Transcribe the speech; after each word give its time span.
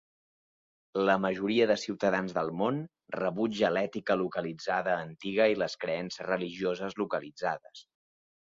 La 1.09 1.17
majoria 1.25 1.67
de 1.71 1.75
ciutadans 1.81 2.33
del 2.37 2.49
món 2.61 2.79
rebutja 3.17 3.71
l'ètica 3.75 4.17
localitzada 4.23 4.97
antiga 5.05 5.49
i 5.55 5.61
les 5.65 5.79
creences 5.85 6.27
religioses 6.33 6.99
localitzades. 7.05 7.89